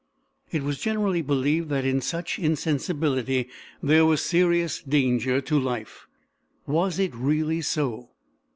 [0.51, 3.49] It was generally believed that in such insensibility
[3.83, 6.07] there was serious danger to life.
[6.65, 8.09] Was it really so?